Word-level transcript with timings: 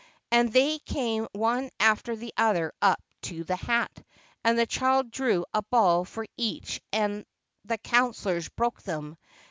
And 0.31 0.51
they 0.51 0.79
came 0.79 1.27
one 1.31 1.69
after 1.79 2.15
the 2.15 2.33
other 2.35 2.73
up 2.81 2.99
to 3.21 3.43
the 3.43 3.55
hat, 3.55 4.03
and 4.43 4.57
the 4.57 4.65
child 4.65 5.11
drew 5.11 5.45
a 5.53 5.61
ball 5.61 6.05
for 6.05 6.25
each 6.37 6.81
and 6.91 7.23
the 7.65 7.77
councilors 7.77 8.49
broke 8.49 8.81
them. 8.81 9.15